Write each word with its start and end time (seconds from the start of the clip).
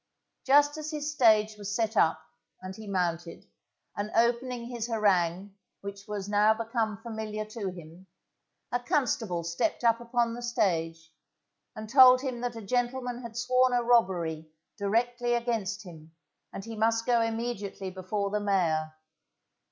Just 0.47 0.79
as 0.79 0.89
his 0.89 1.11
stage 1.13 1.57
was 1.57 1.75
set 1.75 1.95
up, 1.95 2.19
and 2.59 2.75
he 2.75 2.87
mounted, 2.87 3.45
and 3.95 4.09
opening 4.15 4.65
his 4.65 4.87
harangue 4.87 5.53
which 5.81 6.07
was 6.07 6.27
now 6.27 6.55
become 6.55 6.97
familiar 6.97 7.45
to 7.45 7.69
him, 7.69 8.07
a 8.71 8.79
constable 8.79 9.43
stepped 9.43 9.83
up 9.83 9.99
upon 9.99 10.33
the 10.33 10.41
stage, 10.41 11.13
and 11.75 11.87
told 11.87 12.21
him 12.21 12.41
that 12.41 12.55
a 12.55 12.63
gentleman 12.63 13.21
had 13.21 13.37
sworn 13.37 13.73
a 13.73 13.83
robbery 13.83 14.49
directly 14.75 15.35
against 15.35 15.83
him, 15.83 16.15
and 16.51 16.65
he 16.65 16.75
must 16.75 17.05
go 17.05 17.21
immediately 17.21 17.91
before 17.91 18.31
the 18.31 18.39
mayor. 18.39 18.95